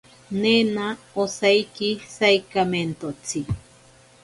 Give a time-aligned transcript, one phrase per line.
[0.43, 0.87] Nena
[1.23, 3.47] osaiki saikamentotsi.